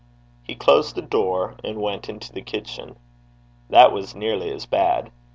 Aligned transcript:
He 0.41 0.55
closed 0.55 0.95
the 0.95 1.03
door 1.03 1.57
and 1.63 1.79
went 1.79 2.09
into 2.09 2.33
the 2.33 2.41
kitchen. 2.41 2.95
That 3.69 3.91
was 3.91 4.15
nearly 4.15 4.49
as 4.51 4.65
bad. 4.65 5.11